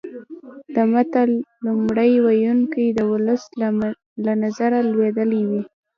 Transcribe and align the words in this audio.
د 0.75 0.77
متل 0.91 1.29
لومړی 1.65 2.11
ویونکی 2.25 2.85
د 2.91 2.99
ولس 3.11 3.43
له 4.25 4.33
نظره 4.43 4.77
لویدلی 4.91 5.41
وي 5.49 5.61